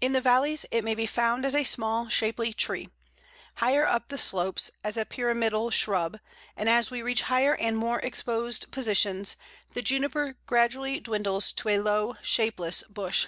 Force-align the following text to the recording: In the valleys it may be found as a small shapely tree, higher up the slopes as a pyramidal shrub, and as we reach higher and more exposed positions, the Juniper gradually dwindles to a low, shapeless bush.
In 0.00 0.12
the 0.14 0.22
valleys 0.22 0.64
it 0.70 0.84
may 0.84 0.94
be 0.94 1.04
found 1.04 1.44
as 1.44 1.54
a 1.54 1.64
small 1.64 2.08
shapely 2.08 2.54
tree, 2.54 2.88
higher 3.56 3.86
up 3.86 4.08
the 4.08 4.16
slopes 4.16 4.70
as 4.82 4.96
a 4.96 5.04
pyramidal 5.04 5.70
shrub, 5.70 6.18
and 6.56 6.66
as 6.66 6.90
we 6.90 7.02
reach 7.02 7.20
higher 7.28 7.54
and 7.56 7.76
more 7.76 8.00
exposed 8.00 8.70
positions, 8.70 9.36
the 9.72 9.82
Juniper 9.82 10.38
gradually 10.46 10.98
dwindles 10.98 11.52
to 11.52 11.68
a 11.68 11.78
low, 11.80 12.16
shapeless 12.22 12.84
bush. 12.88 13.26